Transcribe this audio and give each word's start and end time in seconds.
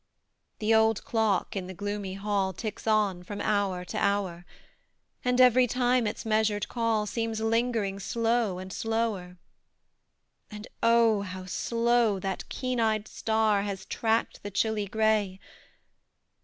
The 0.57 0.73
old 0.73 1.03
clock 1.05 1.55
in 1.55 1.67
the 1.67 1.75
gloomy 1.75 2.15
hall 2.15 2.53
Ticks 2.53 2.87
on, 2.87 3.21
from 3.21 3.39
hour 3.39 3.85
to 3.85 3.97
hour; 3.99 4.47
And 5.23 5.39
every 5.39 5.67
time 5.67 6.07
its 6.07 6.25
measured 6.25 6.67
call 6.67 7.05
Seems 7.05 7.39
lingering 7.39 7.99
slow 7.99 8.57
and 8.57 8.73
slower: 8.73 9.37
And, 10.49 10.67
oh, 10.81 11.21
how 11.21 11.45
slow 11.45 12.19
that 12.19 12.49
keen 12.49 12.79
eyed 12.79 13.07
star 13.07 13.61
Has 13.61 13.85
tracked 13.85 14.41
the 14.41 14.49
chilly 14.49 14.87
gray! 14.87 15.39